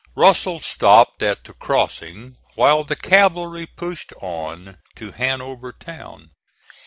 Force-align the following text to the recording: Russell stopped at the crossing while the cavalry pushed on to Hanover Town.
Russell 0.15 0.59
stopped 0.59 1.21
at 1.21 1.43
the 1.43 1.53
crossing 1.53 2.35
while 2.55 2.83
the 2.83 2.95
cavalry 2.95 3.67
pushed 3.67 4.11
on 4.19 4.79
to 4.95 5.11
Hanover 5.11 5.71
Town. 5.73 6.31